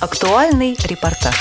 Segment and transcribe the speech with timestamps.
[0.00, 1.34] Актуальный репортаж.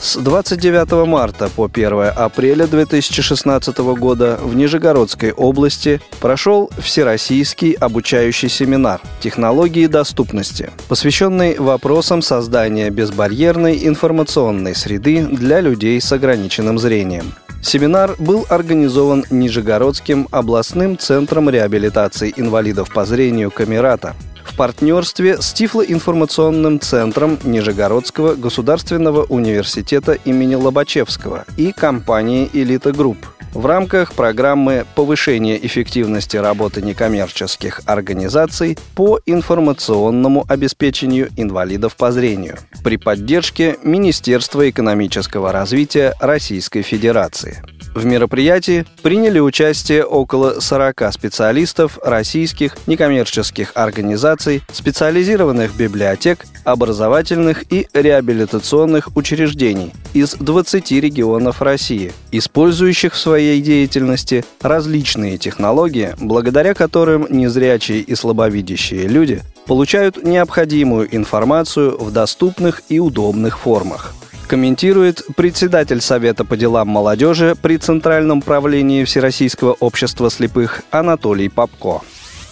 [0.00, 9.00] С 29 марта по 1 апреля 2016 года в Нижегородской области прошел Всероссийский обучающий семинар
[9.18, 17.34] «Технологии доступности», посвященный вопросам создания безбарьерной информационной среды для людей с ограниченным зрением.
[17.60, 24.14] Семинар был организован Нижегородским областным центром реабилитации инвалидов по зрению «Камерата»,
[24.54, 33.18] партнерстве с Тифлоинформационным центром Нижегородского государственного университета имени Лобачевского и компанией «Элита Групп»
[33.56, 42.98] в рамках программы повышения эффективности работы некоммерческих организаций по информационному обеспечению инвалидов по зрению при
[42.98, 47.62] поддержке Министерства экономического развития Российской Федерации.
[47.94, 54.35] В мероприятии приняли участие около 40 специалистов российских некоммерческих организаций,
[54.72, 65.38] специализированных библиотек, образовательных и реабилитационных учреждений из 20 регионов России, использующих в своей деятельности различные
[65.38, 74.14] технологии, благодаря которым незрячие и слабовидящие люди получают необходимую информацию в доступных и удобных формах
[74.46, 82.02] комментирует председатель Совета по делам молодежи при Центральном правлении Всероссийского общества слепых Анатолий Попко.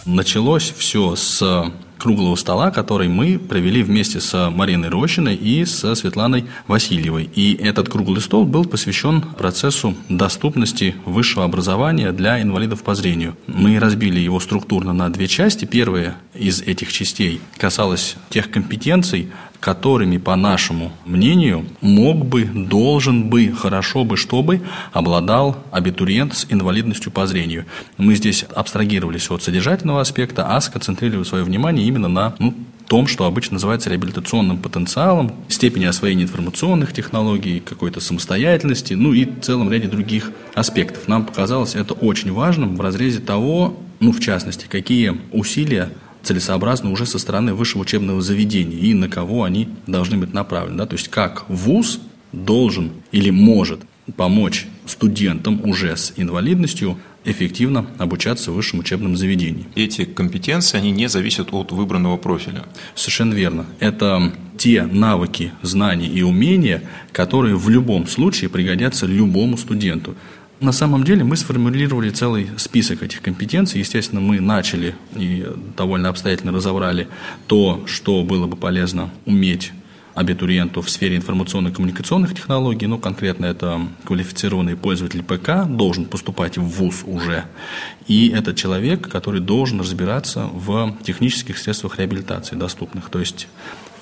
[0.07, 6.45] Началось все с круглого стола, который мы провели вместе с Мариной Рощиной и со Светланой
[6.67, 7.31] Васильевой.
[7.35, 13.37] И этот круглый стол был посвящен процессу доступности высшего образования для инвалидов по зрению.
[13.47, 15.65] Мы разбили его структурно на две части.
[15.65, 23.51] Первая из этих частей касалась тех компетенций, которыми, по нашему мнению, мог бы, должен бы,
[23.53, 24.61] хорошо бы, чтобы
[24.93, 27.65] обладал абитуриент с инвалидностью по зрению.
[27.97, 32.53] Мы здесь абстрагировались от содержательного аспекта, а сконцентрировали свое внимание именно на ну,
[32.89, 39.41] том, что обычно называется реабилитационным потенциалом, степени освоения информационных технологий, какой-то самостоятельности, ну и в
[39.41, 41.09] целом ряде других аспектов.
[41.09, 45.91] Нам показалось это очень важным в разрезе того, ну, в частности, какие усилия
[46.25, 50.79] целесообразно уже со стороны высшего учебного заведения и на кого они должны быть направлены.
[50.79, 50.87] Да?
[50.87, 52.01] То есть как ВУЗ
[52.33, 53.81] должен или может
[54.17, 59.67] помочь студентам уже с инвалидностью эффективно обучаться в высшем учебном заведении.
[59.75, 62.65] Эти компетенции, они не зависят от выбранного профиля.
[62.95, 63.67] Совершенно верно.
[63.81, 70.15] Это те навыки, знания и умения, которые в любом случае пригодятся любому студенту.
[70.61, 73.81] На самом деле мы сформулировали целый список этих компетенций.
[73.81, 77.09] Естественно, мы начали и довольно обстоятельно разобрали
[77.47, 79.73] то, что было бы полезно уметь
[80.15, 87.03] абитуриенту в сфере информационно-коммуникационных технологий, ну, конкретно это квалифицированный пользователь ПК, должен поступать в ВУЗ
[87.05, 87.45] уже.
[88.07, 93.11] И это человек, который должен разбираться в технических средствах реабилитации доступных.
[93.11, 93.49] То есть,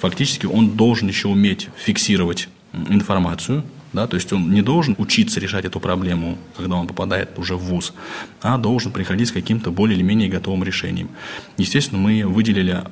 [0.01, 5.65] фактически он должен еще уметь фиксировать информацию, да, то есть он не должен учиться решать
[5.65, 7.93] эту проблему, когда он попадает уже в ВУЗ,
[8.41, 11.11] а должен приходить с каким-то более или менее готовым решением.
[11.57, 12.83] Естественно, мы выделили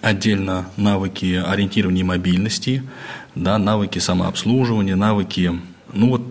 [0.00, 2.82] отдельно навыки ориентирования и мобильности,
[3.34, 5.60] да, навыки самообслуживания, навыки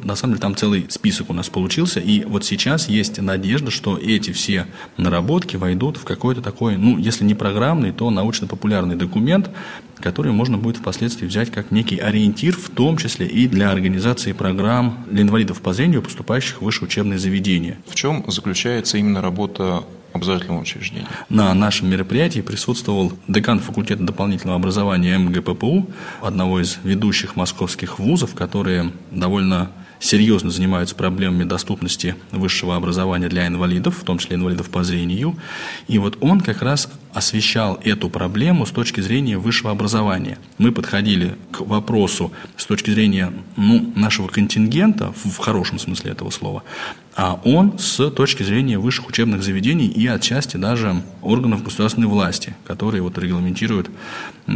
[0.06, 3.98] на самом деле, там целый список у нас получился, и вот сейчас есть надежда, что
[3.98, 4.68] эти все
[4.98, 9.50] наработки войдут в какой-то такой, ну, если не программный, то научно-популярный документ,
[10.00, 15.06] который можно будет впоследствии взять как некий ориентир, в том числе и для организации программ
[15.10, 17.80] для инвалидов по зрению, поступающих в высшее учебное заведение.
[17.88, 19.84] В чем заключается именно работа
[20.16, 21.08] образовательного учреждения.
[21.30, 25.88] На нашем мероприятии присутствовал декан факультета дополнительного образования МГППУ,
[26.22, 33.98] одного из ведущих московских вузов, которые довольно серьезно занимаются проблемами доступности высшего образования для инвалидов,
[34.00, 35.36] в том числе инвалидов по зрению.
[35.88, 40.38] И вот он как раз освещал эту проблему с точки зрения высшего образования.
[40.58, 46.64] Мы подходили к вопросу с точки зрения ну, нашего контингента, в хорошем смысле этого слова,
[47.16, 53.02] а он с точки зрения высших учебных заведений и отчасти даже органов государственной власти, которые
[53.02, 53.90] вот регламентируют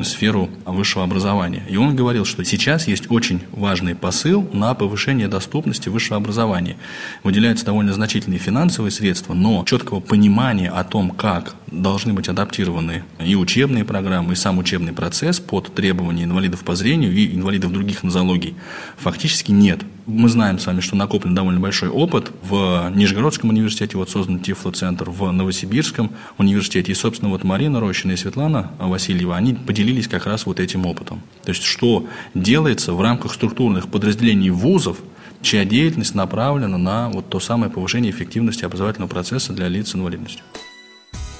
[0.03, 1.63] сферу высшего образования.
[1.69, 6.75] И он говорил, что сейчас есть очень важный посыл на повышение доступности высшего образования.
[7.23, 13.35] Выделяются довольно значительные финансовые средства, но четкого понимания о том, как должны быть адаптированы и
[13.35, 18.55] учебные программы, и сам учебный процесс под требования инвалидов по зрению и инвалидов других нозологий,
[18.97, 19.81] фактически нет.
[20.05, 22.31] Мы знаем с вами, что накоплен довольно большой опыт.
[22.41, 26.91] В Нижегородском университете вот создан Тифлоцентр, в Новосибирском университете.
[26.91, 31.21] И, собственно, вот Марина Рощина и Светлана Васильева, они поделились как раз вот этим опытом.
[31.43, 34.97] То есть, что делается в рамках структурных подразделений вузов,
[35.41, 40.43] чья деятельность направлена на вот то самое повышение эффективности образовательного процесса для лиц с инвалидностью.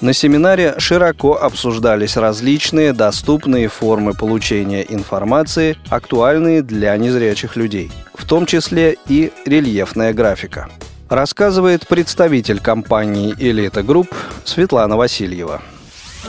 [0.02, 8.46] На семинаре широко обсуждались различные доступные формы получения информации, актуальные для незрячих людей, в том
[8.46, 10.70] числе и рельефная графика.
[11.10, 14.16] Рассказывает представитель компании «Элита Групп»
[14.46, 15.62] Светлана Васильева.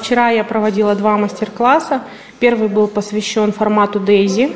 [0.00, 2.02] Вчера я проводила два мастер-класса.
[2.40, 4.52] Первый был посвящен формату Daisy.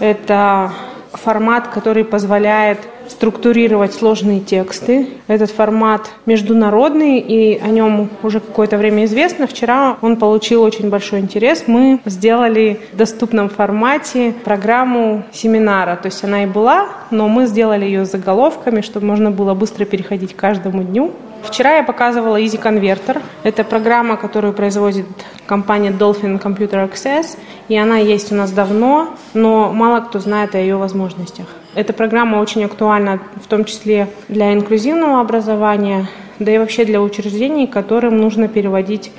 [0.00, 0.70] Это
[1.12, 2.78] формат, который позволяет
[3.08, 5.08] структурировать сложные тексты.
[5.26, 9.46] Этот формат международный, и о нем уже какое-то время известно.
[9.46, 11.64] Вчера он получил очень большой интерес.
[11.66, 15.96] Мы сделали в доступном формате программу семинара.
[15.96, 20.34] То есть она и была, но мы сделали ее заголовками, чтобы можно было быстро переходить
[20.34, 21.12] к каждому дню.
[21.42, 23.20] Вчера я показывала Easy Converter.
[23.42, 25.06] Это программа, которую производит
[25.46, 27.38] компания Dolphin Computer Access,
[27.68, 31.46] и она есть у нас давно, но мало кто знает о ее возможностях.
[31.74, 36.08] Эта программа очень актуальна в том числе для инклюзивного образования,
[36.38, 39.10] да и вообще для учреждений, которым нужно переводить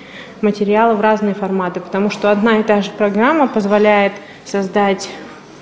[0.41, 4.13] материалы в разные форматы, потому что одна и та же программа позволяет
[4.45, 5.09] создать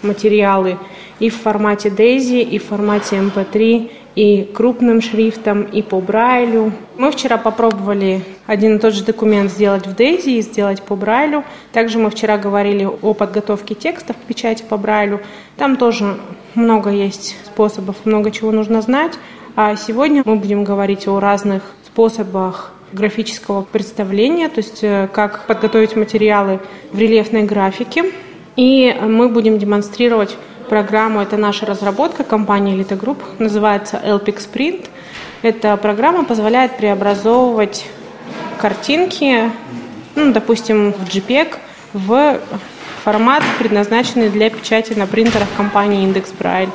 [0.01, 0.77] материалы
[1.19, 6.71] и в формате DAISY, и в формате MP3, и крупным шрифтом, и по Брайлю.
[6.97, 11.43] Мы вчера попробовали один и тот же документ сделать в Дейзи и сделать по Брайлю.
[11.71, 15.21] Также мы вчера говорили о подготовке текстов к печати по Брайлю.
[15.57, 16.17] Там тоже
[16.55, 19.13] много есть способов, много чего нужно знать.
[19.55, 25.95] А сегодня мы будем говорить о разных способах графического представления, то есть э, как подготовить
[25.95, 26.59] материалы
[26.91, 28.05] в рельефной графике.
[28.55, 30.37] И мы будем демонстрировать
[30.69, 31.19] программу.
[31.19, 34.87] Это наша разработка компании Elite Group, называется LPX Print.
[35.41, 37.85] Эта программа позволяет преобразовывать
[38.57, 39.51] картинки,
[40.15, 41.55] ну, допустим, в JPEG,
[41.93, 42.39] в
[43.03, 46.69] формат, предназначенный для печати на принтерах компании Index Braille.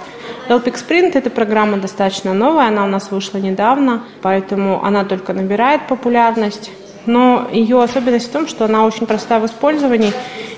[0.48, 5.86] LPX Print– это программа достаточно новая, она у нас вышла недавно, поэтому она только набирает
[5.86, 6.70] популярность.
[7.06, 10.12] Но ее особенность в том, что она очень проста в использовании,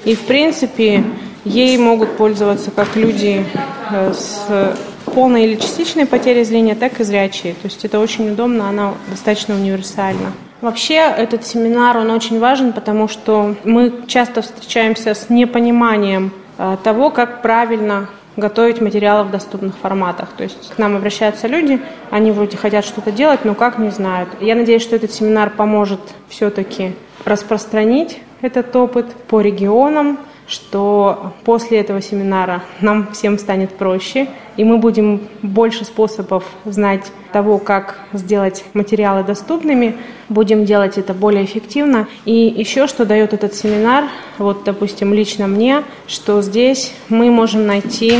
[0.05, 1.05] и, в принципе,
[1.46, 3.46] Ей могут пользоваться как люди
[3.93, 7.54] э, с полной или частичной потерей зрения, так и зрячие.
[7.54, 10.32] То есть это очень удобно, она достаточно универсальна.
[10.60, 17.10] Вообще этот семинар, он очень важен, потому что мы часто встречаемся с непониманием э, того,
[17.10, 20.31] как правильно готовить материалы в доступных форматах.
[20.37, 24.28] То есть к нам обращаются люди, они вроде хотят что-то делать, но как не знают.
[24.40, 32.00] Я надеюсь, что этот семинар поможет все-таки распространить этот опыт по регионам, что после этого
[32.00, 39.25] семинара нам всем станет проще, и мы будем больше способов знать того, как сделать материалы
[39.25, 39.96] доступными,
[40.28, 42.06] будем делать это более эффективно.
[42.25, 44.04] И еще что дает этот семинар,
[44.38, 48.14] вот, допустим, лично мне, что здесь мы можем найти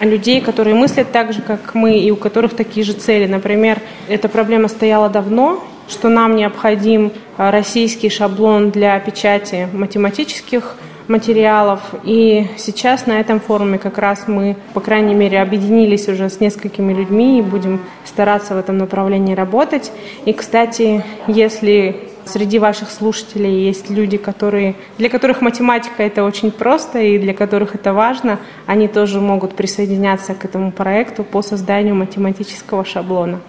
[0.00, 3.26] людей, которые мыслят так же, как мы, и у которых такие же цели.
[3.26, 10.76] Например, эта проблема стояла давно, что нам необходим российский шаблон для печати математических
[11.08, 11.80] материалов.
[12.04, 16.92] И сейчас на этом форуме как раз мы, по крайней мере, объединились уже с несколькими
[16.92, 19.92] людьми и будем стараться в этом направлении работать.
[20.24, 27.00] И, кстати, если среди ваших слушателей есть люди, которые, для которых математика это очень просто
[27.00, 32.84] и для которых это важно, они тоже могут присоединяться к этому проекту по созданию математического
[32.84, 33.40] шаблона.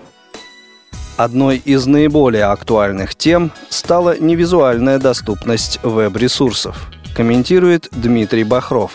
[1.17, 8.91] Одной из наиболее актуальных тем стала невизуальная доступность веб-ресурсов комментирует Дмитрий Бахров.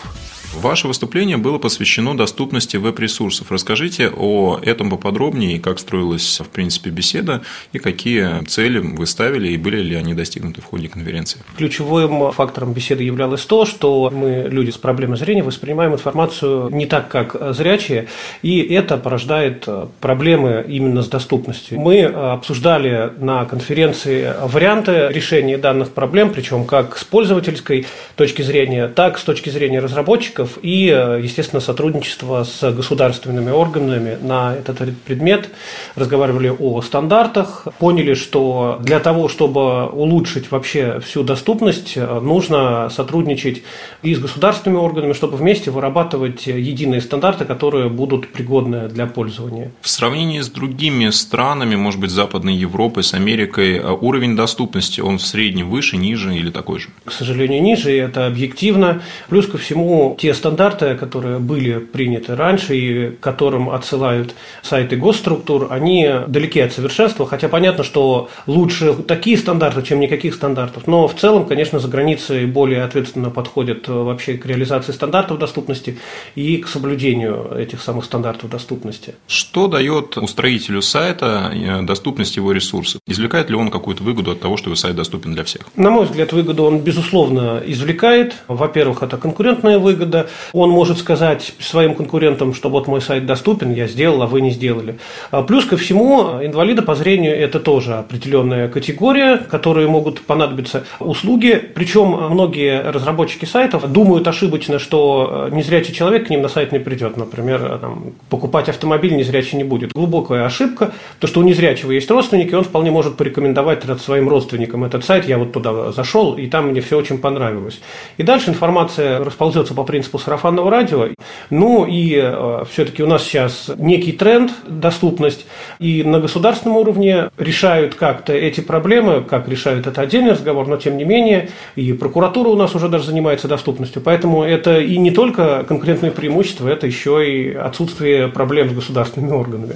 [0.61, 3.51] Ваше выступление было посвящено доступности веб-ресурсов.
[3.51, 7.41] Расскажите о этом поподробнее, как строилась, в принципе, беседа,
[7.73, 11.41] и какие цели вы ставили, и были ли они достигнуты в ходе конференции.
[11.57, 17.09] Ключевым фактором беседы являлось то, что мы, люди с проблемой зрения, воспринимаем информацию не так,
[17.09, 18.07] как зрячие,
[18.41, 19.67] и это порождает
[19.99, 21.79] проблемы именно с доступностью.
[21.79, 29.17] Мы обсуждали на конференции варианты решения данных проблем, причем как с пользовательской точки зрения, так
[29.19, 35.49] с точки зрения разработчиков, участников и, э, естественно, сотрудничество с государственными органами на этот предмет.
[35.95, 43.63] Разговаривали о стандартах, поняли, что для того, чтобы улучшить вообще всю доступность, э, нужно сотрудничать
[44.03, 49.71] и с государственными органами, чтобы вместе вырабатывать единые стандарты, которые будут пригодны для пользования.
[49.81, 55.17] В сравнении с другими странами, может быть, Западной Европы, с Америкой, э, уровень доступности, он
[55.17, 56.87] в среднем выше, ниже или такой же?
[57.05, 59.01] К сожалению, ниже, и это объективно.
[59.29, 64.95] Плюс ко всему, те те стандарты, которые были приняты раньше и к которым отсылают сайты
[64.95, 71.07] госструктур, они далеки от совершенства, хотя понятно, что лучше такие стандарты, чем никаких стандартов, но
[71.07, 75.99] в целом, конечно, за границей более ответственно подходят вообще к реализации стандартов доступности
[76.35, 79.15] и к соблюдению этих самых стандартов доступности.
[79.27, 83.01] Что дает устроителю сайта э, доступность его ресурсов?
[83.07, 85.61] Извлекает ли он какую-то выгоду от того, что его сайт доступен для всех?
[85.75, 88.35] На мой взгляд, выгоду он, безусловно, извлекает.
[88.47, 90.22] Во-первых, это конкурентная выгода.
[90.53, 94.51] Он может сказать своим конкурентам, что вот мой сайт доступен, я сделал, а вы не
[94.51, 94.97] сделали.
[95.31, 101.61] А плюс ко всему, инвалиды по зрению– это тоже определенная категория, которые могут понадобиться услуги.
[101.73, 107.17] Причем многие разработчики сайтов думают ошибочно, что незрячий человек к ним на сайт не придет.
[107.17, 109.93] Например, там, покупать автомобиль незрячий не будет.
[109.93, 115.05] Глубокая ошибка, то что у незрячего есть родственники, он вполне может порекомендовать своим родственникам этот
[115.05, 115.27] сайт.
[115.27, 117.79] Я вот туда зашел, и там мне все очень понравилось.
[118.17, 121.07] И дальше информация расползется по принципу сарафанного радио.
[121.49, 125.45] Ну и э, все-таки у нас сейчас некий тренд, доступность,
[125.79, 130.97] и на государственном уровне решают как-то эти проблемы, как решают это отдельный разговор, но тем
[130.97, 134.01] не менее и прокуратура у нас уже даже занимается доступностью.
[134.01, 139.75] Поэтому это и не только конкурентное преимущество, это еще и отсутствие проблем с государственными органами.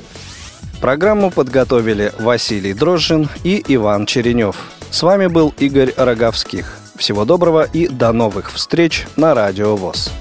[0.81, 4.55] Программу подготовили Василий Дрожжин и Иван Черенев.
[4.91, 6.77] С вами был Игорь Роговских.
[6.95, 10.11] Всего доброго и до новых встреч на Радио ВОЗ.